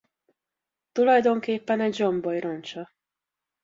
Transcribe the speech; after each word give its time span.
Tulajdonképpen 0.91 1.79
egy 1.79 1.93
zsomboly 1.95 2.39
roncsa. 2.39 2.91